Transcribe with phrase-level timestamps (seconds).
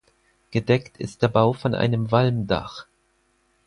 [0.49, 2.87] Gedeckt ist der Bau von einem Walmdach.